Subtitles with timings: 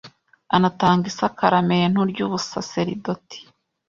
[0.55, 3.37] anatanga isakaramentu ry’ubusaseridoti